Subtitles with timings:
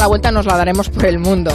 [0.00, 1.52] la vuelta nos la daremos por el mundo.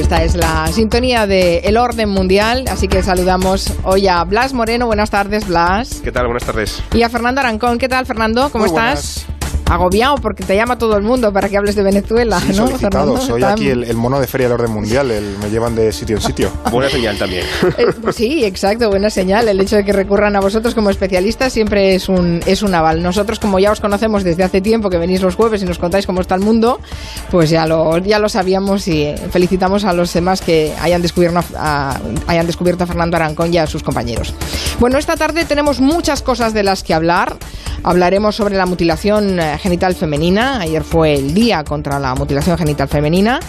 [0.00, 4.86] Esta es la sintonía de El Orden Mundial, así que saludamos hoy a Blas Moreno.
[4.86, 6.00] Buenas tardes, Blas.
[6.02, 6.24] ¿Qué tal?
[6.24, 6.82] Buenas tardes.
[6.94, 7.76] Y a Fernando Arancón.
[7.76, 8.48] ¿Qué tal, Fernando?
[8.50, 9.26] ¿Cómo Muy estás?
[9.74, 12.66] Agobiado porque te llama todo el mundo para que hables de Venezuela, Sí, ¿no.
[12.66, 13.16] Fernando?
[13.18, 15.10] Soy aquí el, el mono de feria del orden mundial.
[15.10, 16.50] el- me llevan de sitio en sitio.
[16.70, 17.44] Buena señal también.
[17.78, 19.48] Eh, pues sí, exacto, buena señal.
[19.48, 23.02] El hecho de que recurran a vosotros como especialistas siempre es un, es un aval.
[23.02, 26.06] Nosotros, como ya os conocemos desde hace tiempo, que venís los jueves y nos contáis
[26.06, 26.78] cómo está el mundo,
[27.30, 31.40] pues ya lo, ya lo sabíamos y eh, felicitamos a los demás que hayan descubierto
[31.56, 34.34] a, hayan descubierto a Fernando Arancón y a sus compañeros.
[34.80, 37.36] Bueno, esta tarde tenemos muchas cosas de las que hablar.
[37.84, 40.60] Hablaremos sobre la mutilación eh, genital femenina.
[40.60, 43.40] Ayer fue el día contra la mutilación genital femenina.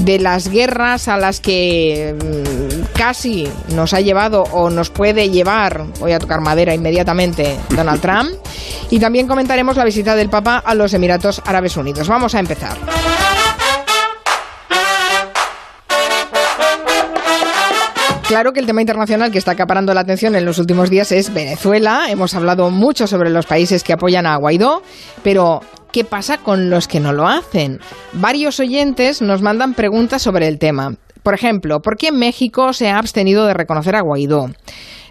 [0.00, 5.84] De las guerras a las que mm, casi nos ha llevado o nos puede llevar,
[6.00, 8.30] voy a tocar madera inmediatamente, Donald Trump.
[8.90, 12.06] Y también comentaremos la visita del Papa a los Emiratos Árabes Unidos.
[12.08, 12.76] Vamos a empezar.
[18.28, 21.32] Claro que el tema internacional que está acaparando la atención en los últimos días es
[21.32, 22.06] Venezuela.
[22.08, 24.82] Hemos hablado mucho sobre los países que apoyan a Guaidó,
[25.22, 25.60] pero
[25.92, 27.78] ¿qué pasa con los que no lo hacen?
[28.14, 30.96] Varios oyentes nos mandan preguntas sobre el tema.
[31.22, 34.50] Por ejemplo, ¿por qué México se ha abstenido de reconocer a Guaidó?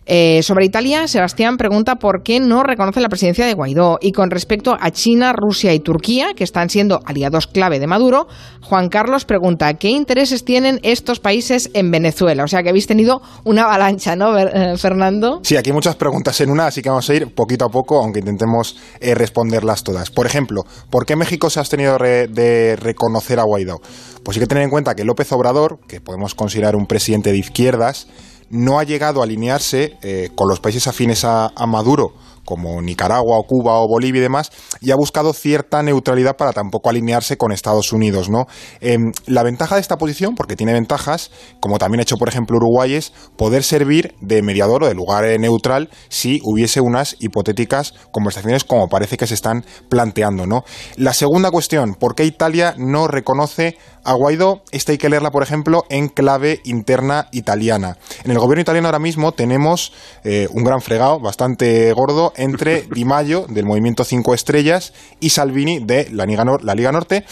[0.07, 3.97] Eh, sobre Italia, Sebastián pregunta por qué no reconoce la presidencia de Guaidó.
[4.01, 8.27] Y con respecto a China, Rusia y Turquía, que están siendo aliados clave de Maduro,
[8.61, 12.43] Juan Carlos pregunta qué intereses tienen estos países en Venezuela.
[12.43, 15.39] O sea que habéis tenido una avalancha, ¿no, eh, Fernando?
[15.43, 17.97] Sí, aquí hay muchas preguntas en una, así que vamos a ir poquito a poco,
[17.97, 20.11] aunque intentemos eh, responderlas todas.
[20.11, 23.79] Por ejemplo, ¿por qué México se ha abstenido re- de reconocer a Guaidó?
[24.23, 27.37] Pues hay que tener en cuenta que López Obrador, que podemos considerar un presidente de
[27.37, 28.07] izquierdas,
[28.49, 32.13] no ha llegado a alinearse eh, con los países afines a, Maduro,
[32.45, 36.89] como Nicaragua o Cuba o Bolivia y demás, y ha buscado cierta neutralidad para tampoco
[36.89, 38.45] alinearse con Estados Unidos, ¿no?
[38.81, 42.57] Em, la ventaja de esta posición, porque tiene ventajas, como también ha hecho, por ejemplo,
[42.57, 47.93] Uruguay, es poder servir de mediador o de lugar eh, neutral si hubiese unas hipotéticas
[48.11, 50.63] conversaciones como parece que se están planteando, ¿no?
[50.97, 54.61] La segunda cuestión, ¿por qué Italia no reconoce a Guaidó?
[54.71, 57.97] Esta hay que leerla, por ejemplo, en clave interna italiana.
[58.23, 59.91] En el gobierno italiano ahora mismo tenemos
[60.23, 65.79] eh, un gran fregado bastante gordo entre Di Maio, del movimiento Cinco Estrellas, y Salvini,
[65.79, 67.25] de la Liga, Nor- la Liga Norte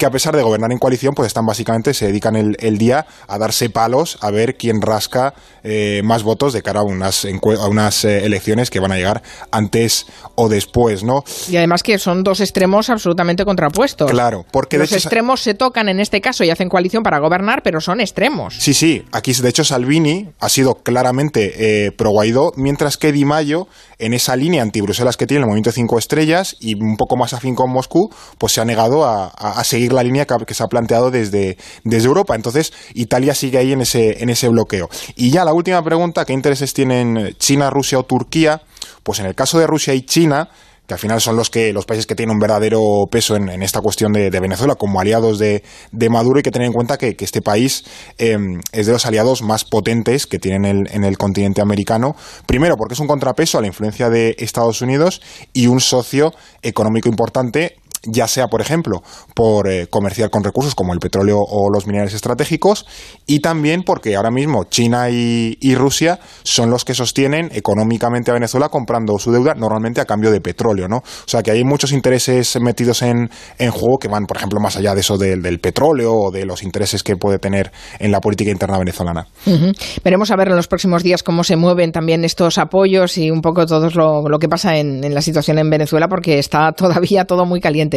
[0.00, 3.06] que a pesar de gobernar en coalición, pues están básicamente, se dedican el, el día
[3.28, 7.68] a darse palos a ver quién rasca eh, más votos de cara a unas, a
[7.68, 10.06] unas eh, elecciones que van a llegar antes
[10.36, 11.22] o después, ¿no?
[11.50, 14.10] Y además que son dos extremos absolutamente contrapuestos.
[14.10, 17.18] Claro, porque de Los hecho- extremos se tocan en este caso y hacen coalición para
[17.18, 18.54] gobernar, pero son extremos.
[18.58, 23.26] Sí, sí, aquí de hecho Salvini ha sido claramente eh, pro Guaidó, mientras que Di
[23.26, 23.68] Maio,
[24.00, 27.54] en esa línea anti-Bruselas que tiene el movimiento Cinco Estrellas y un poco más afín
[27.54, 30.66] con Moscú, pues se ha negado a, a- seguir la línea que, que se ha
[30.66, 32.34] planteado desde, desde Europa.
[32.34, 34.88] Entonces, Italia sigue ahí en ese, en ese bloqueo.
[35.16, 38.62] Y ya la última pregunta, ¿qué intereses tienen China, Rusia o Turquía?
[39.02, 40.48] Pues en el caso de Rusia y China,
[40.90, 43.80] que al final son los que los países que tienen un verdadero peso en, esta
[43.80, 45.62] cuestión de, Venezuela como aliados de,
[45.92, 47.84] de Maduro hay que tener en cuenta que, este país
[48.18, 48.36] eh,
[48.72, 52.16] es de los aliados más potentes que tienen el- en el continente americano.
[52.44, 57.08] Primero porque es un contrapeso a la influencia de Estados Unidos y un socio económico
[57.08, 59.02] importante ya sea, por ejemplo,
[59.34, 62.86] por eh, comerciar con recursos como el petróleo o los minerales estratégicos,
[63.26, 68.68] y también porque ahora mismo China y, Rusia son los que sostienen económicamente a Venezuela
[68.68, 70.98] comprando su deuda normalmente a cambio de petróleo, ¿no?
[70.98, 74.76] O sea que hay muchos intereses metidos en, en juego que van, por ejemplo, más
[74.76, 78.50] allá de eso del, petróleo o de los intereses que puede tener en la política
[78.50, 79.26] interna venezolana.
[79.46, 79.72] Ujú.
[80.04, 83.40] Veremos a ver en los próximos días cómo se mueven también estos apoyos y un
[83.40, 87.46] poco todo lo, lo que pasa en la situación en Venezuela, porque está todavía todo
[87.46, 87.89] muy caliente.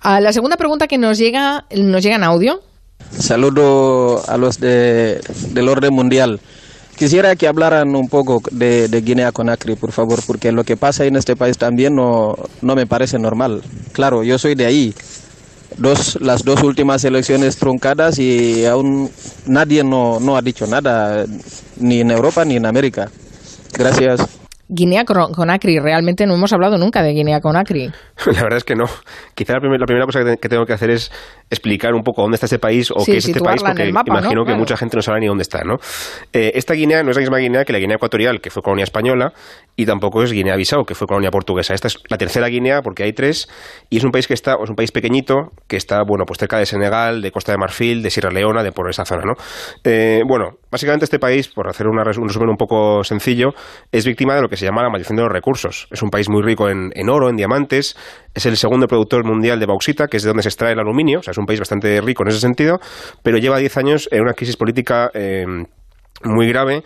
[0.00, 2.60] Ah, la segunda pregunta que nos llega, nos llega en audio.
[3.10, 5.20] Saludo a los de,
[5.52, 6.40] del orden mundial.
[6.96, 11.04] Quisiera que hablaran un poco de, de Guinea Conakry, por favor, porque lo que pasa
[11.04, 13.62] en este país también no, no me parece normal.
[13.92, 14.94] Claro, yo soy de ahí.
[15.76, 19.10] Dos, las dos últimas elecciones truncadas y aún
[19.44, 21.26] nadie no, no ha dicho nada,
[21.76, 23.10] ni en Europa ni en América.
[23.72, 24.43] Gracias.
[24.68, 27.92] Guinea Conakry, realmente no hemos hablado nunca de Guinea Conakry.
[28.26, 28.86] La verdad es que no.
[29.34, 31.10] Quizá la, primer- la primera cosa que, te- que tengo que hacer es
[31.50, 34.42] explicar un poco dónde está este país o Sí, qué es este país, porque imagino
[34.42, 34.58] que Claro.
[34.58, 35.76] mucha gente no sabe ni dónde está, ¿no?
[36.32, 38.84] Eh, esta Guinea no es la misma Guinea que la Guinea Ecuatorial, que fue colonia
[38.84, 39.32] española,
[39.76, 41.74] y tampoco es Guinea-Bissau, que fue colonia portuguesa.
[41.74, 43.48] Esta es la tercera Guinea, porque hay tres,
[43.90, 46.58] y es un país que está, es un país pequeñito, que está, bueno, pues cerca
[46.58, 49.34] de Senegal, de Costa de Marfil, de Sierra Leona, de por esa zona, ¿no?
[49.84, 53.50] Eh, bueno, básicamente este país, por hacer un resumen un poco sencillo,
[53.92, 55.86] es víctima de lo que se llama la maldición de los recursos.
[55.92, 57.96] Es un país muy rico en, oro, en diamantes,
[58.34, 61.20] es el segundo productor mundial de bauxita, que es de donde se extrae el aluminio,
[61.20, 62.80] o sea, es un país bastante rico en ese sentido,
[63.22, 65.46] pero lleva 10 años en una crisis política eh,
[66.24, 66.82] muy grave,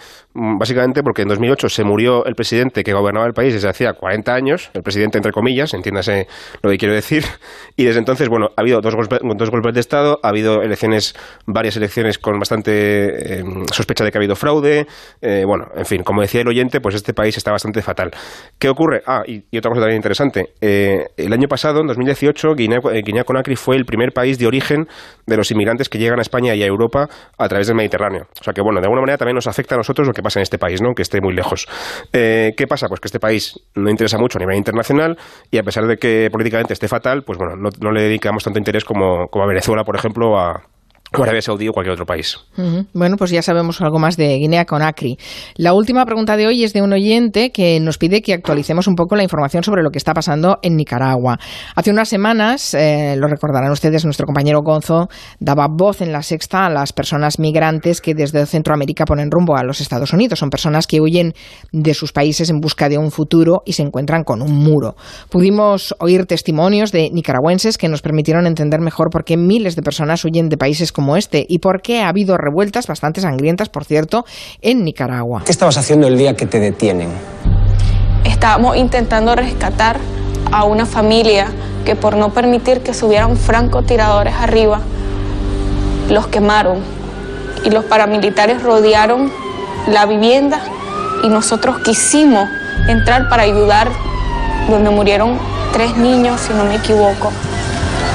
[0.58, 4.32] básicamente porque en 2008 se murió el presidente que gobernaba el país desde hacía 40
[4.32, 6.26] años, el presidente entre comillas, entiéndase
[6.62, 7.25] lo que quiero decir,
[7.76, 11.14] y desde entonces, bueno, ha habido dos golpes, dos golpes de Estado, ha habido elecciones,
[11.46, 14.87] varias elecciones con bastante eh, sospecha de que ha habido fraude,
[15.20, 18.11] eh, bueno, en fin, como decía el oyente, pues este país está bastante fatal.
[18.58, 19.02] ¿Qué ocurre?
[19.06, 23.56] Ah, y, otra cosa también interesante, eh, el año pasado, en 2018, Guinea, Guinea Conakry
[23.56, 24.87] fue el primer país de origen
[25.26, 28.26] de los inmigrantes que llegan a España y a Europa a través del Mediterráneo.
[28.40, 30.28] O sea que, bueno, de alguna manera también nos afecta a nosotros lo que pasa
[30.37, 30.95] en este país, ¿no?
[30.95, 31.69] que esté muy lejos.
[32.13, 32.89] Eh, ¿Qué pasa?
[32.89, 35.19] Pues que este país no interesa mucho a nivel internacional
[35.51, 38.85] y a pesar de que políticamente esté fatal, pues bueno, no, le dedicamos tanto interés
[38.85, 40.63] como, como a Venezuela, por ejemplo, a,
[41.17, 42.39] o Arabia Saudí o cualquier otro país.
[42.93, 45.17] Bueno, pues ya sabemos algo más de Guinea Conakry.
[45.57, 48.95] La última pregunta de hoy es de un oyente que nos pide que actualicemos un
[48.95, 51.39] poco la información sobre lo que está pasando en Nicaragua.
[51.75, 55.09] Hace unas semanas, eh, lo recordarán ustedes, nuestro compañero Gonzo
[55.39, 59.65] daba voz en la sexta a las personas migrantes que desde Centroamérica ponen rumbo a
[59.65, 60.39] los Estados Unidos.
[60.39, 61.33] Son personas que huyen
[61.73, 64.97] de sus países en busca de un futuro y se encuentran con un muro.
[65.31, 70.25] Pudimos oír testimonios de nicaragüenses que nos permitieron entender mejor por qué miles de personas
[70.25, 74.27] huyen de países como este y por qué ha habido revueltas bastante sangrientas, por cierto,
[74.62, 75.43] en Nicaragua.
[75.45, 77.09] ¿Qué estabas haciendo el día que te detienen?
[78.25, 79.97] Estábamos intentando rescatar
[80.50, 81.47] a una familia
[81.85, 84.81] que por no permitir que subieran francotiradores arriba,
[86.11, 86.81] los quemaron
[87.65, 89.31] y los paramilitares rodearon
[89.87, 90.61] la vivienda
[91.23, 92.49] y nosotros quisimos
[92.89, 93.89] entrar para ayudar
[94.69, 95.39] donde murieron
[95.73, 97.31] tres niños, si no me equivoco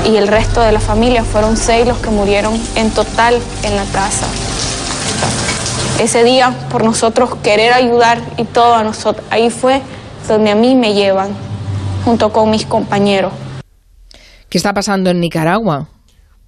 [0.06, 3.86] y el resto de la familia fueron seis los que murieron en total en la
[3.86, 4.28] casa.
[6.00, 9.82] Ese día, por nosotros querer ayudar y todo a nosotros, ahí fue
[10.28, 11.30] donde a mí me llevan,
[12.04, 13.32] junto con mis compañeros.
[14.50, 15.88] ¿Qué está pasando en Nicaragua?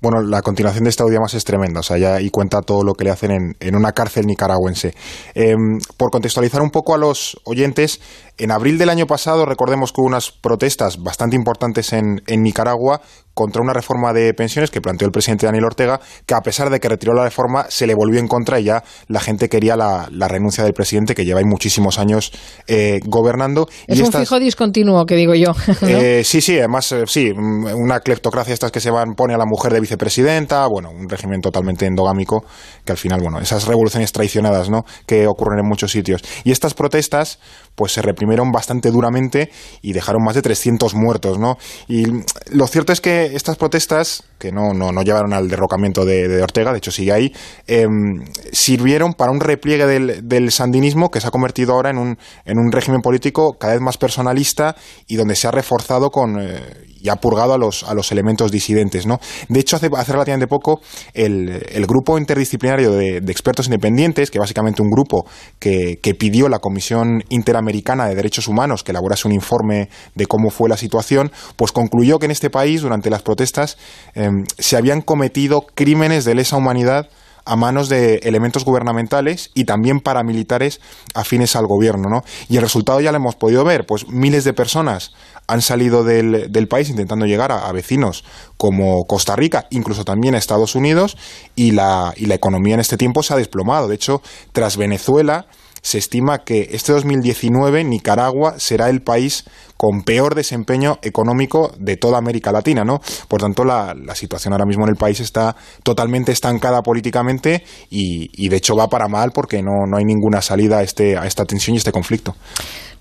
[0.01, 2.84] Bueno, la continuación de este audio más es tremenda, o sea, ya y cuenta todo
[2.84, 4.94] lo que le hacen en, en una cárcel nicaragüense.
[5.34, 8.01] Em, por contextualizar un poco a los oyentes,
[8.38, 13.02] en abril del año pasado recordemos que hubo unas protestas bastante importantes en, en Nicaragua
[13.36, 16.80] contra una reforma de pensiones que planteó el presidente Daniel Ortega, que a pesar de
[16.80, 20.08] que retiró la reforma, se le volvió en contra y ya la gente quería la,
[20.28, 22.32] renuncia del presidente, que lleva ahí muchísimos años
[22.68, 23.68] eh, gobernando.
[23.88, 25.54] Es un fijo discontinuo, que digo yo.
[25.88, 29.46] Eh, sí, sí, además, eh, sí, una cleptocracia estas que se van, pone a la
[29.46, 32.46] mujer de vicepresidenta, bueno, un régimen totalmente endogámico,
[32.86, 36.24] que al final, bueno, esas revoluciones traicionadas, ¿no?, que ocurren en muchos sitios.
[36.44, 37.40] Y estas protestas,
[37.76, 39.51] pues se reprimieron bastante duramente
[39.81, 41.57] y dejaron más de 300 muertos, ¿no?
[41.88, 42.06] Y
[42.51, 46.72] lo cierto es que estas protestas, que no, no, no llevaron al derrocamiento de, Ortega,
[46.72, 47.34] de hecho sigue ahí,
[47.68, 52.18] em, sirvieron para un repliegue del, del, sandinismo que se ha convertido ahora en un,
[52.46, 54.76] en un régimen político cada vez más personalista
[55.08, 56.40] y donde se ha reforzado con...
[56.40, 59.06] Eh, y ha purgado a los, a los elementos disidentes.
[59.06, 59.20] ¿no?
[59.48, 60.82] De hecho, hace, hace relativamente poco,
[61.14, 65.28] el, el grupo interdisciplinario de, expertos independientes, que básicamente un grupo
[65.60, 70.50] que, que, pidió la Comisión Interamericana de Derechos Humanos que elaborase un informe de cómo
[70.50, 73.78] fue la situación, pues concluyó que en este país, durante las protestas,
[74.25, 77.10] em, se habían cometido crímenes de lesa humanidad
[77.45, 80.81] a manos de elementos gubernamentales y también paramilitares
[81.13, 82.24] afines al gobierno, ¿no?
[82.50, 85.13] Y el resultado ya lo hemos podido ver, pues miles de personas
[85.48, 88.24] han salido del, país intentando llegar a, vecinos
[88.58, 91.17] como Costa Rica, incluso también a Estados Unidos,
[91.55, 93.88] y la, y la economía en este tiempo se ha desplomado.
[93.88, 95.46] De hecho, tras Venezuela,
[95.84, 99.46] se estima que este 2019 Nicaragua será el país
[99.77, 103.00] con peor desempeño económico de toda América Latina, ¿no?
[103.27, 108.48] Por tanto, la, situación ahora mismo en el país está totalmente estancada políticamente y, y
[108.48, 111.44] de hecho va para mal porque no, no hay ninguna salida a, este, a esta
[111.46, 112.36] tensión y este conflicto.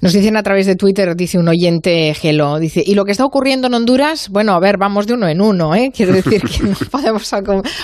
[0.01, 3.25] Nos dicen a través de Twitter, dice un oyente Gelo, dice, ¿y lo que está
[3.25, 4.29] ocurriendo en Honduras?
[4.29, 5.93] Bueno, a ver, vamos de uno en uno, ¿eh?
[5.95, 7.31] Quiero decir que no podemos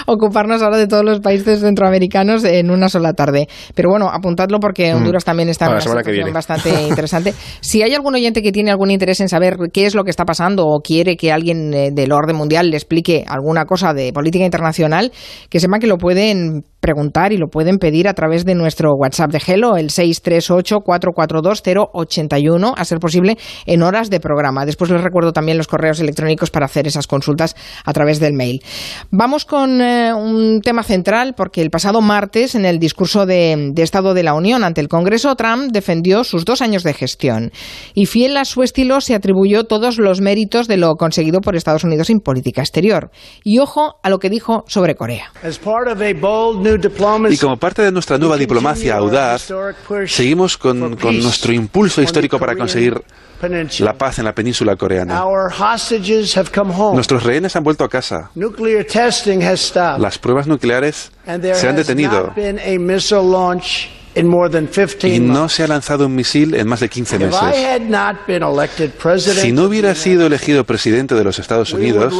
[0.07, 3.49] ocuparnos ahora de todos los países centroamericanos en una sola tarde.
[3.75, 4.97] Pero bueno, apuntadlo porque mm.
[4.99, 7.33] Honduras también está en una situación bastante interesante.
[7.61, 10.25] Si hay algún oyente que tiene algún interés en saber qué es lo que está
[10.25, 14.45] pasando o quiere que alguien eh, del orden mundial le explique alguna cosa de política
[14.45, 15.11] internacional,
[15.49, 19.31] que sepa que lo pueden preguntar y lo pueden pedir a través de nuestro WhatsApp
[19.31, 24.67] de Hello, el 638-442-081, a ser posible en horas de programa.
[24.67, 28.63] Después les recuerdo también los correos electrónicos para hacer esas consultas a través del mail.
[29.11, 34.15] Vamos con eh, un tema central, porque el pasado martes, en el discurso de, Estado
[34.15, 37.51] de la Unión ante el Congreso, Trump defendió sus dos años de gestión
[37.95, 41.83] y fiel a su estilo se atribuyó todos los méritos de lo conseguido por Estados
[41.83, 43.11] Unidos en política exterior.
[43.43, 45.33] Y ojo a lo que dijo sobre Corea.
[45.43, 46.70] As part of a bold
[47.33, 49.49] Y como parte de nuestra nueva diplomacia audaz,
[50.07, 52.95] seguimos con, con nuestro impulso histórico para conseguir
[53.85, 55.19] la paz en la península coreana.
[56.95, 58.31] Nuestros rehenes han vuelto a casa.
[59.99, 61.11] Las pruebas nucleares
[61.55, 62.33] se han detenido.
[65.09, 67.41] Y no se ha lanzado un misil en más de 15 meses.
[69.43, 72.15] Si no hubiera sido elegido presidente de los Estados Unidos,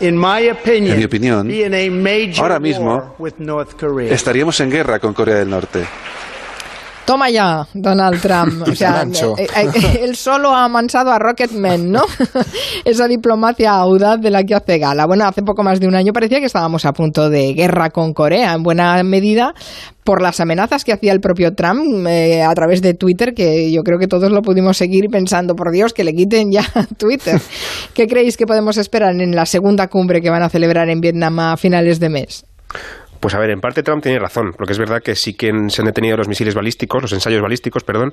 [0.00, 1.48] en mi opinión,
[2.38, 3.14] ahora mismo
[4.10, 5.84] estaríamos en guerra con Corea del Norte.
[7.04, 8.62] Toma ya, Donald Trump.
[8.72, 9.04] O sea,
[9.36, 12.02] eh, eh, él solo ha amansado a Rocketman, ¿no?
[12.84, 15.06] Esa diplomacia audaz de la que hace gala.
[15.06, 18.14] Bueno, hace poco más de un año parecía que estábamos a punto de guerra con
[18.14, 19.52] Corea, en buena medida
[20.04, 23.82] por las amenazas que hacía el propio Trump eh, a través de Twitter, que yo
[23.82, 26.64] creo que todos lo pudimos seguir pensando, por Dios, que le quiten ya
[26.98, 27.40] Twitter.
[27.94, 31.38] ¿Qué creéis que podemos esperar en la segunda cumbre que van a celebrar en Vietnam
[31.38, 32.44] a finales de mes?
[33.22, 35.80] Pues a ver, en parte Trump tiene razón, porque es verdad que sí que se
[35.80, 38.10] han detenido los misiles balísticos, los ensayos balísticos, perdón,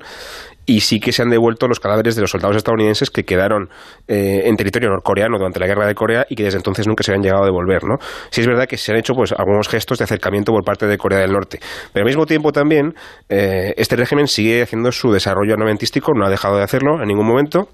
[0.66, 3.70] y sí que se han devuelto los cadáveres de los soldados estadounidenses que quedaron
[4.06, 7.10] eh, en territorio norcoreano durante la guerra de Corea y que desde entonces nunca se
[7.10, 7.96] habían llegado a devolver, ¿no?
[8.30, 10.96] Sí es verdad que se han hecho pues algunos gestos de acercamiento por parte de
[10.96, 11.58] Corea del Norte,
[11.92, 12.94] pero al mismo tiempo también
[13.28, 17.26] eh, este régimen sigue haciendo su desarrollo armamentístico, no ha dejado de hacerlo en ningún
[17.26, 17.68] momento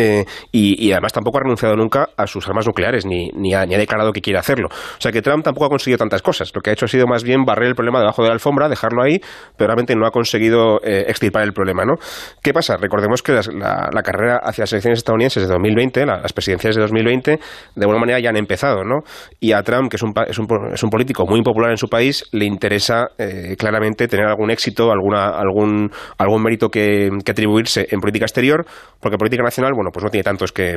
[0.00, 4.12] eh, y, además tampoco ha renunciado nunca a sus armas nucleares, ni, ni, ha, declarado
[4.12, 4.68] que quiere hacerlo.
[4.70, 6.50] O sea que Trump tampoco ha conseguido tantas cosas.
[6.54, 8.70] Lo que ha hecho ha sido más bien barrer el problema debajo de la alfombra,
[8.70, 9.20] dejarlo ahí,
[9.58, 11.84] pero realmente no ha conseguido eh, extirpar el problema.
[11.84, 11.96] ¿no?
[12.42, 12.78] ¿Qué pasa?
[12.78, 17.82] Recordemos que la, carrera hacia las elecciones estadounidenses de 2020, las presidenciales de 2020, de
[17.82, 18.82] alguna manera ya han empezado.
[18.82, 19.00] ¿no?
[19.38, 21.88] Y a Trump, que es un, es un, es un político muy impopular en su
[21.88, 27.86] país, le interesa eh, claramente tener algún éxito, alguna, algún, algún mérito que, que atribuirse
[27.90, 28.64] en política exterior,
[28.98, 30.76] porque política nacional, bueno, pues no tiene tantos que,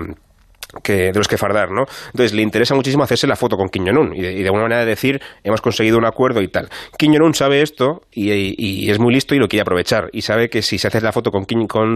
[0.84, 1.86] de los que fardar, ¿no?
[2.08, 5.22] Entonces le interesa muchísimo hacerse la foto con Kim Jong-un y, de alguna manera decir
[5.43, 6.70] hemos conseguido un acuerdo y tal.
[6.98, 10.62] Kim Jong-un sabe esto y, es muy listo y lo quiere aprovechar y sabe que
[10.62, 11.46] si se hace la foto con,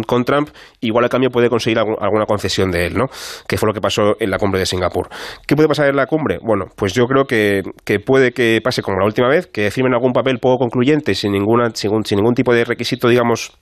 [0.03, 0.50] con, Trump,
[0.81, 3.05] igual a cambio puede conseguir alguna concesión de él, ¿no?
[3.47, 5.09] Que fue lo que pasó en la cumbre de Singapur.
[5.47, 6.38] ¿Qué puede pasar en la cumbre?
[6.41, 9.93] Bueno, pues yo creo que, que puede que pase como la última vez, que firmen
[9.93, 13.57] algún papel poco concluyente sin, ninguna, sin ningún tipo de requisito, digamos,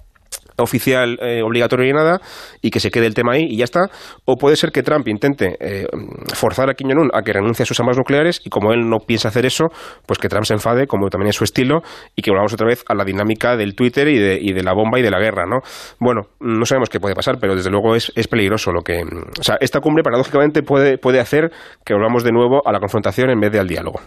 [0.58, 2.22] oficial eh, obligatorio y nada
[2.62, 3.90] y que se quede el tema ahí y ya está.
[4.26, 5.86] O puede ser que Trump intente eh,
[6.34, 9.00] forzar a Kim Jong-un a que renuncie a sus armas nucleares y como él no
[9.00, 9.66] piensa hacer eso
[10.06, 11.82] pues que Trump se enfade como también es su estilo
[12.16, 14.74] y que volvamos otra vez a la dinámica del Twitter y de, y de la
[14.74, 15.60] bomba y de la guerra ¿no?
[16.00, 19.44] bueno no sabemos qué puede pasar pero desde luego es, es peligroso lo que o
[19.44, 21.52] sea esta cumbre paradójicamente puede, puede hacer
[21.84, 24.00] que volvamos de nuevo a la confrontación en vez de al diálogo.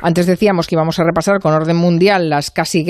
[0.00, 2.84] Antes decíamos que íbamos a repasar con orden mundial las casi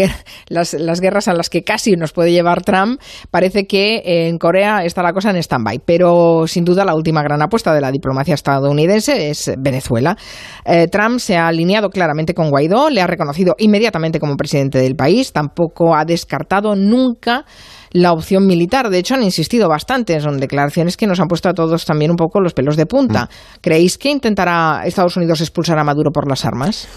[0.49, 3.01] las, las guerras a las que casi nos puede llevar Trump,
[3.31, 5.81] parece que en Corea está la cosa en stand-by.
[5.85, 10.17] Pero sin duda la última gran apuesta de la diplomacia estadounidense es Venezuela.
[10.65, 14.97] Eh, Trump se ha alineado claramente con Guaidó, le ha reconocido inmediatamente como presidente del
[14.97, 17.45] país, tampoco ha descartado nunca
[17.91, 18.91] la opción militar.
[18.91, 20.21] De hecho, han insistido bastante.
[20.21, 23.25] Son declaraciones que nos han puesto a todos también un poco los pelos de punta.
[23.25, 23.59] Mm.
[23.61, 26.89] ¿Creéis que intentará Estados Unidos expulsar a Maduro por las armas?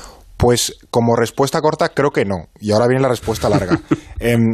[0.41, 2.48] Pues como respuesta corta creo que no.
[2.60, 3.79] Y ahora viene la respuesta larga.
[4.19, 4.53] Em,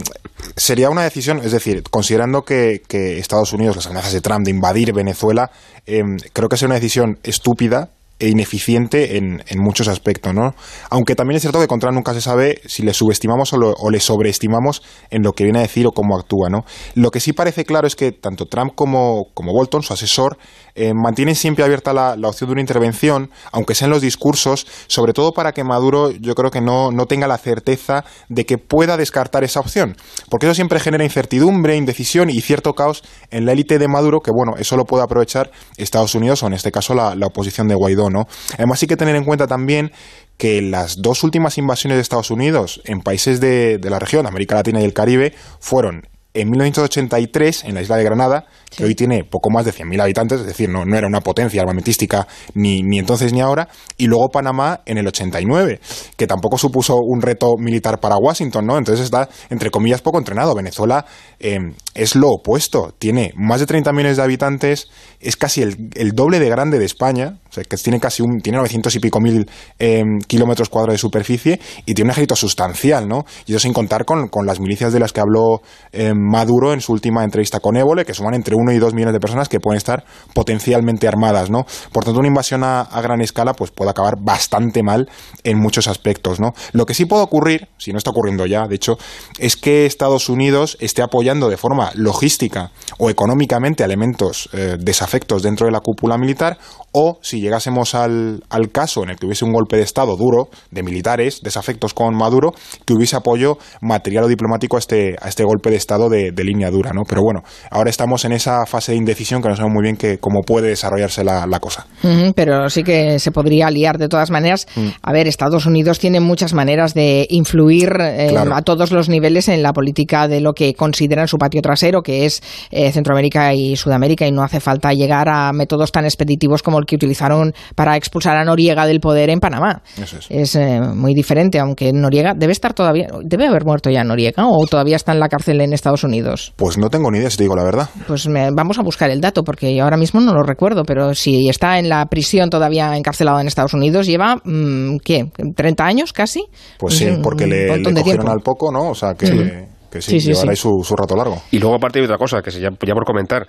[0.56, 2.82] sería una decisión, es decir, considerando que,
[3.20, 5.52] Estados Unidos, las amenazas de Trump de invadir Venezuela,
[5.86, 10.56] em, creo que es una decisión estúpida e ineficiente en, muchos aspectos, ¿no?
[10.90, 14.82] Aunque también es cierto que contra nunca se sabe si le subestimamos o, le sobreestimamos
[15.12, 16.64] en lo que viene a decir o cómo actúa, ¿no?
[16.96, 20.38] Lo que sí parece claro es que tanto Trump como, como Bolton, su asesor,
[20.74, 25.14] eh, mantienen siempre abierta la, opción de una intervención, aunque sea en los discursos, sobre
[25.14, 28.98] todo para que Maduro yo creo que no, no tenga la certeza de que pueda
[28.98, 29.96] descartar esa opción,
[30.30, 34.32] porque eso siempre genera incertidumbre, indecisión y cierto caos en la élite de Maduro, que
[34.32, 38.07] bueno, eso lo puede aprovechar Estados Unidos o en este caso la oposición de Guaidó.
[38.56, 39.92] Además, hay que tener en cuenta también
[40.38, 44.56] que las dos últimas invasiones de Estados Unidos en países de, de la región, América
[44.56, 46.08] Latina y el Caribe, fueron
[46.42, 50.42] en 1983 en la isla de Granada, que hoy tiene poco más de 100.000 habitantes,
[50.42, 53.68] es decir, no, no era una potencia armamentística ni, ni, entonces ni ahora,
[53.98, 55.80] y luego Panamá en el 89,
[56.16, 58.78] que tampoco supuso un reto militar para Washington, ¿no?
[58.78, 60.54] Entonces está, entre comillas, poco entrenado.
[60.54, 61.06] Venezuela
[61.40, 64.90] em, es lo opuesto, tiene más de 30 millones de habitantes,
[65.20, 68.42] es casi el, el doble de grande de España, o sea, que tiene casi un,
[68.42, 73.08] tiene 900 y pico mil em, kilómetros cuadrados de superficie y tiene un ejército sustancial,
[73.08, 73.26] ¿no?
[73.46, 76.82] Y eso sin contar con, con las milicias de las que habló em, Maduro en
[76.82, 79.60] su última entrevista con Évole, que suman entre 1 y 2 millones de personas que
[79.60, 81.66] pueden estar potencialmente armadas, ¿no?
[81.92, 85.10] Por tanto, una invasión a, gran escala pues puede acabar bastante mal
[85.44, 86.54] en muchos aspectos, ¿no?
[86.74, 88.98] Lo que sí puede ocurrir, si no está ocurriendo ya, de hecho,
[89.40, 95.66] es que Estados Unidos esté apoyando de forma logística o económicamente elementos eh, desafectos dentro
[95.66, 96.58] de la cúpula militar
[96.92, 100.50] o si llegásemos al, al, caso en el que hubiese un golpe de Estado duro
[100.72, 102.54] de militares, desafectos con Maduro,
[102.86, 106.44] que hubiese apoyo material o diplomático a este, a este golpe de Estado de, de
[106.44, 107.04] línea dura, ¿no?
[107.08, 110.18] Pero bueno, ahora estamos en esa fase de indecisión que no sabemos muy bien que,
[110.18, 111.86] cómo puede desarrollarse la, la cosa.
[112.04, 114.68] Uh -huh, pero sí que se podría liar de todas maneras.
[114.76, 114.88] Mm.
[115.02, 118.56] A ver, Estados Unidos tiene muchas maneras de influir eh, claro.
[118.56, 122.26] a todos los niveles en la política de lo que consideran su patio trasero, que
[122.26, 126.80] es eh, Centroamérica y Sudamérica, y no hace falta llegar a métodos tan expeditivos como
[126.80, 129.82] el que utilizaron para expulsar a Noriega del poder en Panamá.
[130.02, 134.04] Eso es es eh, muy diferente, aunque Noriega debe estar todavía, debe haber muerto ya
[134.04, 136.54] Noriega o todavía está en la cárcel en Estados Unidos.
[136.56, 137.90] Pues no tengo ni idea, si te digo la verdad.
[138.08, 141.50] Pues me, vamos a buscar el dato, porque ahora mismo no lo recuerdo, pero si
[141.50, 145.26] está en la prisión todavía encarcelado en Estados Unidos, lleva, mmm, ¿qué?
[145.26, 146.46] ¿30 años casi?
[146.80, 148.32] Pues sí, porque le, le cogieron tiempo.
[148.32, 148.90] al poco, ¿no?
[148.90, 149.32] O sea que...
[149.32, 149.78] Mm.
[149.90, 150.62] Que sí, sí, sí llevará sí.
[150.64, 151.42] Su, su, rato largo.
[151.50, 153.48] Y luego aparte hay otra cosa, que se ya, ya por comentar,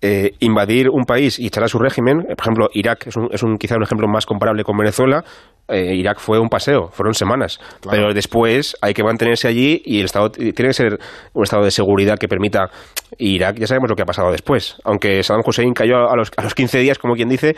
[0.00, 3.42] eh, invadir un país y echar a su régimen, por ejemplo, Irak es, un, es
[3.42, 5.24] un, quizá un ejemplo más comparable con Venezuela,
[5.68, 7.98] eh, Irak fue un paseo, fueron semanas, claro.
[7.98, 10.98] pero después hay que mantenerse allí y el Estado tiene que ser
[11.34, 12.70] un Estado de seguridad que permita
[13.18, 16.42] Irak, ya sabemos lo que ha pasado después, aunque Saddam Hussein cayó a los, a
[16.42, 17.54] los 15 días, como quien dice,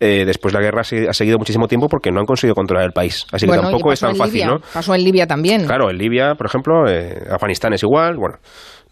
[0.00, 3.26] eh, después la guerra ha seguido muchísimo tiempo porque no han conseguido controlar el país,
[3.32, 4.58] así bueno, que tampoco es tan fácil, ¿no?
[4.72, 5.66] Pasó en Libia también.
[5.66, 8.38] Claro, en Libia, por ejemplo, eh, Afganistán es igual, bueno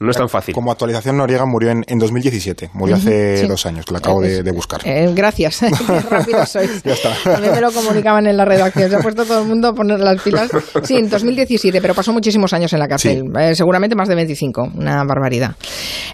[0.03, 0.55] no es tan fácil.
[0.55, 3.47] Como actualización, Noriega murió en, en 2017, murió hace sí.
[3.47, 4.81] dos años, que lo acabo de, de, buscar.
[4.85, 6.83] Eh, gracias, qué rápido sois.
[6.85, 7.13] ya está.
[7.25, 10.01] También me lo comunicaban en la redacción, se ha puesto todo el mundo a poner
[10.01, 10.51] las pilas.
[10.83, 13.41] Sí, en 2017, pero pasó muchísimos años en la cárcel, sí.
[13.41, 15.55] eh, seguramente más de 25, una barbaridad.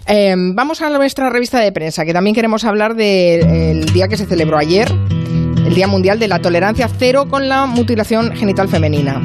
[0.05, 4.17] Eh, vamos a nuestra revista de prensa, que también queremos hablar del de, día que
[4.17, 9.21] se celebró ayer, el Día Mundial de la Tolerancia Cero con la Mutilación Genital Femenina.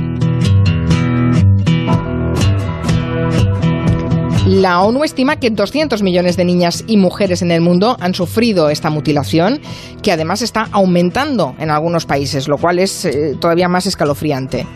[4.46, 8.68] La ONU estima que 200 millones de niñas y mujeres en el mundo han sufrido
[8.68, 9.58] esta mutilación,
[10.02, 14.66] que además está aumentando en algunos países, lo cual es eh, todavía más escalofriante.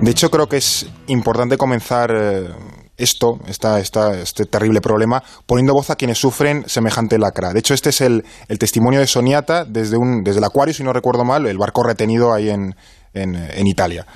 [0.00, 2.48] De hecho, creo que es importante comenzar eh,
[2.96, 7.52] esto, esta, este terrible problema, poniendo voz a quienes sufren semejante lacra.
[7.52, 10.82] De hecho, este es el, el testimonio de Soniata desde, un, desde el Acuario, si
[10.82, 12.74] no recuerdo mal, el barco retenido ahí en,
[13.14, 14.06] en, en Italia.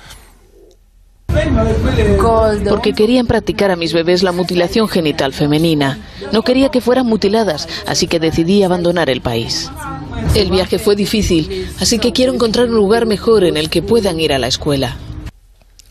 [2.69, 5.99] Porque querían practicar a mis bebés la mutilación genital femenina.
[6.31, 9.71] No quería que fueran mutiladas, así que decidí abandonar el país.
[10.35, 14.19] El viaje fue difícil, así que quiero encontrar un lugar mejor en el que puedan
[14.19, 14.97] ir a la escuela.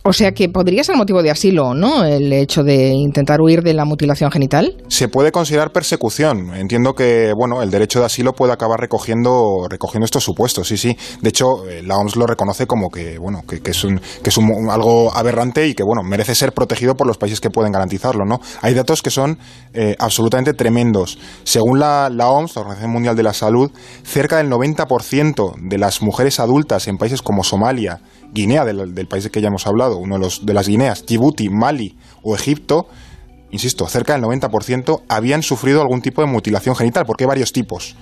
[0.09, 2.05] O sea que podría ser motivo de asilo, ¿no?
[2.05, 4.77] El hecho de intentar huir de la mutilación genital.
[4.87, 6.55] Se puede considerar persecución.
[6.55, 10.97] Entiendo que, bueno, el derecho de asilo puede acabar recogiendo, recogiendo estos supuestos, sí, sí.
[11.23, 14.37] De hecho, eh, la OMS lo reconoce como que, bueno, que, es, un, que es
[14.37, 18.25] un, algo aberrante y que, bueno, merece ser protegido por los países que pueden garantizarlo,
[18.25, 18.39] ¿no?
[18.63, 19.41] Hay datos que son
[19.75, 21.19] eh, absolutamente tremendos.
[21.43, 23.73] Según la, la OMS, la Organización Mundial de la Salud,
[24.05, 28.01] cerca del 90% de las mujeres adultas en países como Somalia,
[28.33, 32.35] Guinea, del, del país que ya hemos hablado, uno de, las Guineas, Djibouti, Mali o
[32.35, 32.89] Egipto,
[33.51, 37.97] insisto, cerca del 90% habían sufrido algún tipo de mutilación genital, porque hay varios tipos,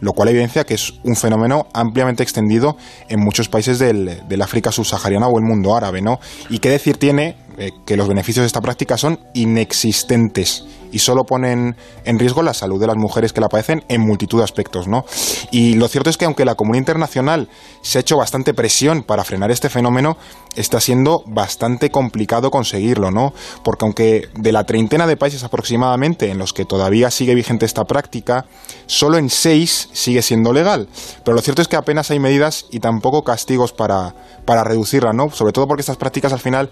[0.00, 2.76] lo cual evidencia que es un fenómeno ampliamente extendido
[3.08, 6.20] en muchos países del, del África subsahariana o el mundo árabe, ¿no?
[6.48, 11.24] Y qué decir tiene eh, que los beneficios de esta práctica son inexistentes y solo
[11.24, 14.88] ponen en riesgo la salud de las mujeres que la padecen en multitud de aspectos,
[14.88, 15.04] ¿no?
[15.50, 17.48] Y lo cierto es que aunque la comunidad internacional
[17.82, 20.16] se ha hecho bastante presión para frenar este fenómeno,
[20.56, 23.32] está siendo bastante complicado conseguirlo, ¿no?
[23.62, 27.84] Porque aunque de la treintena de países aproximadamente en los que todavía sigue vigente esta
[27.84, 28.46] práctica,
[28.86, 30.88] solo en seis sigue siendo legal.
[31.24, 35.30] Pero lo cierto es que apenas hay medidas y tampoco castigos para, para reducirla, ¿no?
[35.30, 36.70] Sobre todo porque estas prácticas al final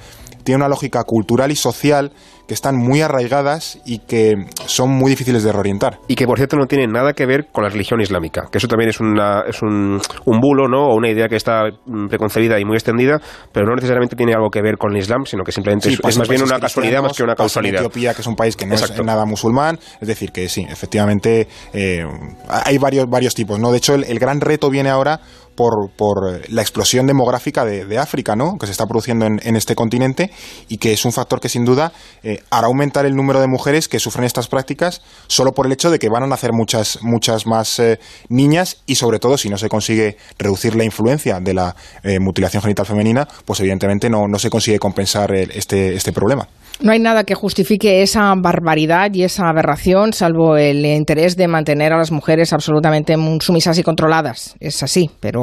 [0.48, 2.10] tienen una lógica cultural y social
[2.46, 5.98] que están muy arraigadas y que son muy difíciles de reorientar.
[6.08, 8.66] Y que, por cierto, no tienen nada que ver con la religión islámica, que eso
[8.66, 10.86] también es, una, es un, un bulo, ¿no?
[10.86, 11.64] O una idea que está
[12.08, 13.20] preconcebida y muy extendida,
[13.52, 16.08] pero no necesariamente tiene algo que ver con el Islam, sino que simplemente sí, es,
[16.08, 17.80] es, más bien una casualidad más que una causalidad.
[17.80, 19.02] Etiopía, que es un país que no Exacto.
[19.02, 22.06] es nada musulmán, es decir, que sí, efectivamente eh,
[22.48, 23.70] hay varios, varios tipos, ¿no?
[23.70, 25.20] De hecho, el, el gran reto viene ahora
[25.58, 28.58] por, por, la explosión demográfica de, África, ¿no?
[28.58, 30.30] Que se está produciendo en, este continente
[30.68, 31.90] y que es un factor que sin duda
[32.22, 35.72] eh, eh, hará aumentar el número de mujeres que sufren estas prácticas solo por el
[35.72, 39.48] hecho de que van a nacer muchas, muchas más eh, niñas y sobre todo si
[39.48, 41.74] no se consigue reducir la influencia de la
[42.20, 46.46] mutilación genital femenina, pues evidentemente no, no se consigue compensar este, este problema.
[46.80, 51.92] No hay nada que justifique esa barbaridad y esa aberración, salvo el interés de mantener
[51.92, 54.54] a las mujeres absolutamente sumisas y controladas.
[54.60, 55.42] Es así, pero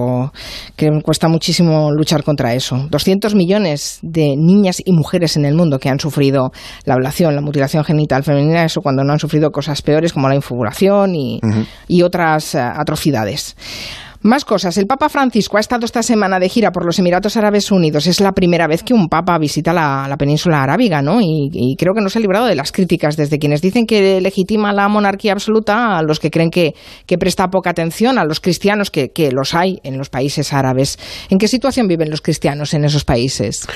[0.76, 2.88] que cuesta muchísimo luchar contra eso.
[2.90, 6.52] 200 millones de niñas y mujeres en el mundo que han sufrido
[6.86, 10.36] la ablación, la mutilación genital femenina, eso cuando no han sufrido cosas peores como la
[10.36, 11.40] infibulación y,
[11.88, 13.56] y otras eh, atrocidades.
[14.26, 14.76] Más cosas.
[14.80, 18.08] El Papa Francisco ha estado esta semana de gira por los Emiratos Árabes Unidos.
[18.08, 21.20] Es la primera vez que un Papa visita la, península arábiga, ¿no?
[21.22, 24.74] Y, creo que no se ha librado de las críticas desde quienes dicen que legitima
[24.74, 26.74] la monarquía absoluta a los que creen que,
[27.20, 30.98] presta poca atención a los cristianos, que, los hay en los países árabes.
[31.30, 33.68] ¿En qué situación viven los cristianos en esos países?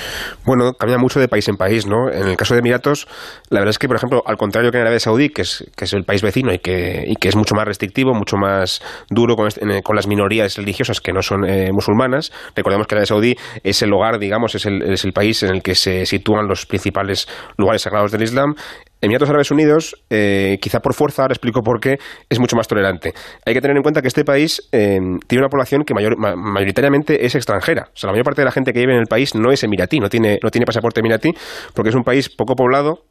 [0.45, 2.11] Bueno, cambia mucho de país en país, ¿no?
[2.11, 3.07] En el caso de Emiratos,
[3.51, 5.85] la verdad es que, por ejemplo, al contrario que en Arabia Saudí, que es, que
[5.85, 8.81] es el país vecino y que, y que es mucho más restrictivo, mucho más
[9.11, 9.47] duro con,
[9.83, 12.31] con las minorías, religiosas que no son eh, musulmanas.
[12.55, 15.61] Recordemos que Arabia Saudí es el hogar, digamos, es el, es el país en el
[15.61, 18.55] que se sitúan los principales lugares sagrados del Islam.
[19.01, 21.99] Emiratos Árabes Unidos, eh, quizá por fuerza, ahora explico por qué,
[22.29, 23.13] es mucho más tolerante.
[23.45, 27.33] Hay que tener en cuenta que este país eh, tiene una población que mayoritariamente es
[27.35, 27.89] extranjera.
[27.93, 29.63] O sea, la mayor parte de la gente que vive en el país no es
[29.63, 31.31] emiratí, no tiene, no tiene pasaporte emiratí,
[31.73, 33.05] porque es un país poco poblado,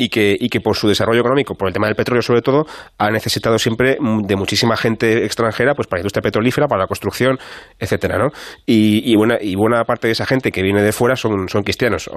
[0.00, 2.64] y que, y que por su desarrollo económico, por el tema del petróleo sobre todo,
[2.96, 7.38] ha necesitado siempre de muchísima gente extranjera pues para la industria petrolífera, para la construcción,
[7.78, 8.28] etcétera, ¿no?
[8.64, 12.08] Y, buena, y buena parte de esa gente que viene de fuera son, son cristianos,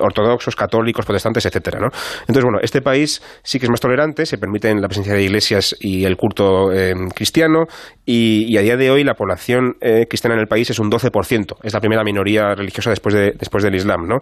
[0.00, 1.86] ortodoxos, católicos, protestantes, etcétera, ¿no?
[2.22, 5.76] Entonces, bueno, este país sí que es más tolerante, se permiten la presencia de iglesias
[5.78, 7.66] y el culto eh, cristiano,
[8.04, 11.56] y, a día de hoy la población eh, cristiana en el país es un 12%,
[11.62, 14.16] es la primera minoría religiosa después, de, después del Islam, ¿no?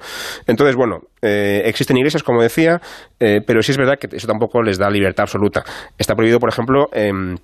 [0.46, 2.81] Entonces, bueno, eh, existen iglesias, como decía,
[3.19, 5.62] eh, pero sí es verdad que eso tampoco les da libertad absoluta.
[5.99, 7.37] Está prohibido, por ejemplo, em,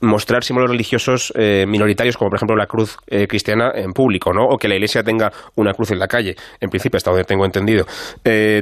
[0.00, 4.44] mostrar símbolos religiosos eh, minoritarios, como por ejemplo la cruz eh, cristiana en público, ¿no?
[4.44, 7.44] O que la iglesia tenga una cruz en la calle, en principio, hasta donde tengo
[7.44, 7.86] entendido.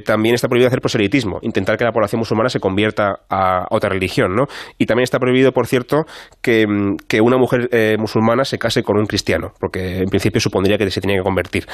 [0.04, 4.34] también está prohibido hacer proselitismo, intentar que la población musulmana se convierta a otra religión,
[4.34, 4.44] ¿no?
[4.78, 6.04] Y también está prohibido, por cierto,
[6.40, 10.78] que, mm, que una mujer musulmana se case con un cristiano, porque en principio supondría
[10.78, 11.66] que se tenía que convertir.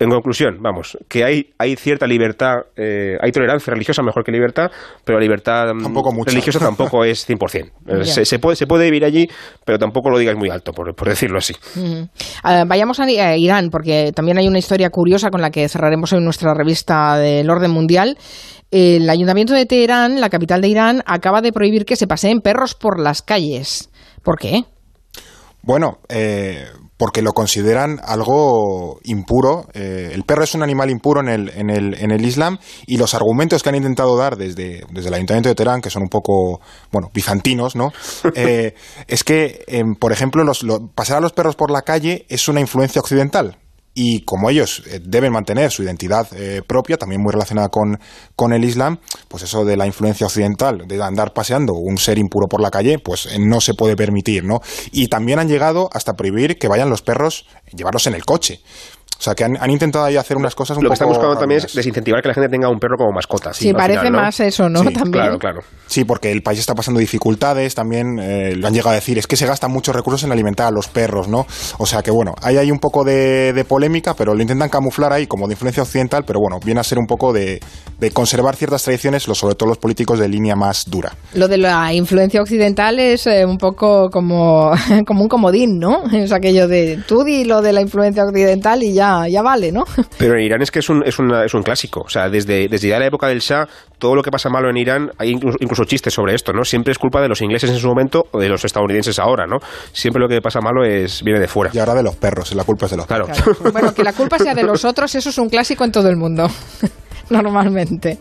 [0.00, 4.70] En conclusión, vamos, que hay, hay cierta libertad, eh, hay tolerancia religiosa mejor que libertad,
[5.04, 7.72] pero la libertad mm, religiosa tampoco es 100%.
[7.86, 9.28] Eh, se, se, puede, se puede vivir allí,
[9.64, 11.54] pero tampoco lo digas muy alto, por, decirlo así.
[12.44, 16.20] Ah, vayamos a, Irán, porque también hay una historia curiosa con la que cerraremos hoy
[16.22, 18.16] nuestra revista del orden mundial.
[18.70, 22.76] El ayuntamiento de Teherán, la capital de Irán, acaba de prohibir que se paseen perros
[22.76, 23.90] por las calles.
[24.22, 24.62] ¿Por qué?
[25.62, 26.66] Bueno, eh,
[26.98, 29.66] porque lo consideran algo impuro.
[29.72, 32.98] Eh, el perro es un animal impuro en el, en, el, en el Islam y
[32.98, 36.08] los argumentos que han intentado dar desde, desde el Ayuntamiento de Teherán, que son un
[36.08, 36.60] poco,
[36.92, 37.92] bueno, bizantinos, ¿no?
[38.34, 38.74] Eh,
[39.06, 42.60] es que, em, por ejemplo, los, pasar a los perros por la calle es una
[42.60, 43.56] influencia occidental
[43.98, 47.98] y como ellos eh, deben mantener su identidad eh, propia, también muy relacionada con,
[48.36, 52.46] con, el Islam, pues eso de la influencia occidental, de andar paseando un ser impuro
[52.46, 54.60] por la calle, pues eh, no se puede permitir, ¿no?
[54.92, 58.60] Y también han llegado hasta prohibir que vayan los perros, llevarlos en el coche.
[59.18, 61.60] O sea, que han, intentado ahí hacer unas cosas un Lo que están buscando también
[61.64, 63.52] es desincentivar que la gente tenga un perro como mascota.
[63.52, 64.84] Sí, parece más eso, ¿no?
[64.84, 65.10] también.
[65.10, 65.60] Claro, claro.
[65.88, 69.26] Sí, porque el país está pasando dificultades, también eh, lo han llegado a decir, es
[69.26, 71.46] que se gastan muchos recursos en alimentar a los perros, ¿no?
[71.78, 75.26] O sea que bueno, ahí hay un poco de, polémica, pero lo intentan camuflar ahí
[75.26, 77.60] como de influencia occidental, pero bueno, viene a ser un poco de,
[78.12, 81.12] conservar ciertas tradiciones, sobre todo los políticos de línea más dura.
[81.34, 84.70] Lo de la influencia occidental es eh, un poco como,
[85.06, 86.02] como un comodín, ¿no?
[86.12, 89.84] Es aquello de tú di lo de la influencia occidental y ya, ya vale, ¿no?
[90.18, 92.00] Pero en Irán es que es un, es, es un clásico.
[92.00, 93.66] O sea, desde, desde ya la época del Shah,
[93.98, 96.64] todo lo que pasa malo en Irán, hay incluso, chistes sobre esto, ¿no?
[96.64, 99.58] Siempre es culpa de los ingleses en su momento o de los estadounidenses ahora, ¿no?
[99.92, 101.70] Siempre lo que pasa malo es viene de fuera.
[101.72, 103.28] Y ahora de los perros, la culpa es de los perros.
[103.72, 106.16] Bueno, que la culpa sea de los otros, eso es un clásico en todo el
[106.16, 106.48] mundo,
[107.30, 108.18] normalmente.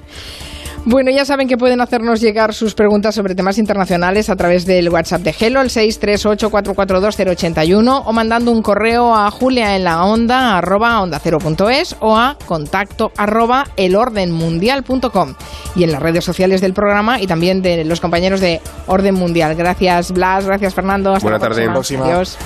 [0.89, 4.87] Bueno, ya saben que pueden hacernos llegar sus preguntas sobre temas internacionales a través del
[4.87, 11.01] WhatsApp de Hello, el 638-442-081, o mandando un correo a julia en la onda, arroba
[11.01, 15.33] onda cero punto es, o a contacto arroba elordenmundial.com.
[15.75, 19.55] Y en las redes sociales del programa y también de los compañeros de Orden Mundial.
[19.55, 20.45] Gracias, Blas.
[20.45, 21.11] Gracias, Fernando.
[21.11, 21.65] Hasta Buena tarde.
[21.65, 22.05] Próxima.
[22.05, 22.37] Adiós.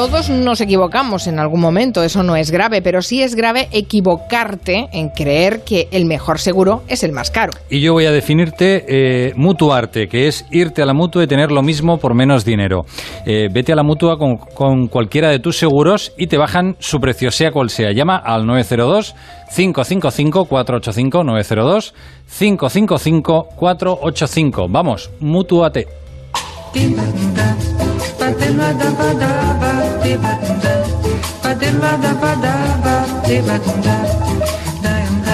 [0.00, 4.88] Todos nos equivocamos en algún momento, eso no es grave, pero sí es grave equivocarte
[4.92, 7.52] en creer que el mejor seguro es el más caro.
[7.68, 11.52] Y yo voy a definirte eh, mutuarte, que es irte a la mutua y tener
[11.52, 12.86] lo mismo por menos dinero.
[13.26, 16.98] Eh, vete a la mutua con, con cualquiera de tus seguros y te bajan su
[16.98, 17.92] precio, sea cual sea.
[17.92, 19.14] Llama al 902
[19.54, 21.94] 555 485 902
[22.38, 24.66] 555 485.
[24.70, 25.88] Vamos, mutuate.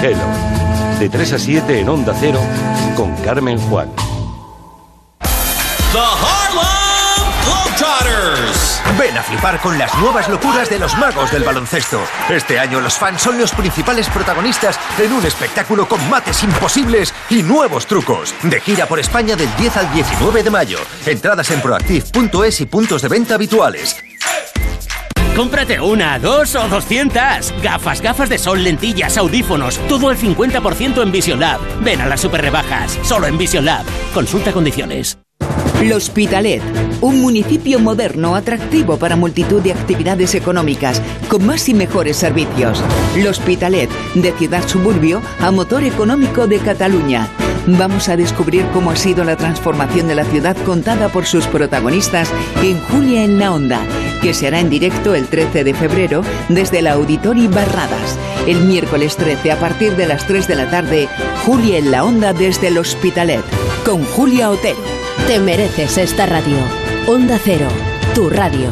[0.01, 0.27] Hello,
[0.99, 2.39] de 3 a 7 en Onda Cero
[2.95, 3.91] con Carmen Juan.
[5.91, 6.67] The Harlem
[7.43, 8.81] Globetrotters.
[8.97, 11.99] Ven a flipar con las nuevas locuras de los magos del baloncesto.
[12.29, 17.43] Este año los fans son los principales protagonistas en un espectáculo con mates imposibles y
[17.43, 18.33] nuevos trucos.
[18.43, 20.79] De gira por España del 10 al 19 de mayo.
[21.05, 23.95] Entradas en proactiv.es y puntos de venta habituales.
[25.35, 27.53] Cómprate una, dos o doscientas.
[27.61, 29.77] Gafas, gafas de sol, lentillas, audífonos.
[29.87, 31.59] Todo al 50% en Vision Lab.
[31.81, 32.97] Ven a las super rebajas.
[33.03, 33.85] Solo en Vision Lab.
[34.13, 35.19] Consulta condiciones.
[35.83, 36.59] L'Hospitalet,
[37.01, 42.83] un municipio moderno, atractivo para multitud de actividades económicas, con más y mejores servicios.
[43.15, 47.29] L'Hospitalet, de ciudad suburbio a motor económico de Cataluña.
[47.67, 52.31] Vamos a descubrir cómo ha sido la transformación de la ciudad contada por sus protagonistas
[52.63, 53.79] en Julia en la Onda,
[54.23, 58.17] que se hará en directo el 13 de febrero desde el Auditori Barradas.
[58.47, 61.07] El miércoles 13 a partir de las 3 de la tarde,
[61.45, 63.43] Julia en la Onda desde el Hospitalet,
[63.85, 64.96] con Julia Otero.
[65.27, 66.55] Te mereces esta radio.
[67.05, 67.67] Onda Cero,
[68.15, 68.69] tu radio.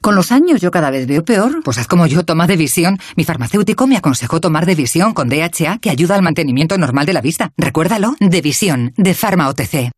[0.00, 1.60] Con los años yo cada vez veo peor.
[1.64, 3.00] Pues haz como yo, toma de visión.
[3.16, 7.14] Mi farmacéutico me aconsejó tomar de visión con DHA que ayuda al mantenimiento normal de
[7.14, 7.50] la vista.
[7.56, 9.90] Recuérdalo, de visión, de Pharma OTC.